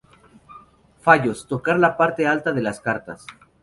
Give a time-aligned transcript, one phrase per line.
[1.09, 3.27] Fallos: Tocar la parte alta de las cartas.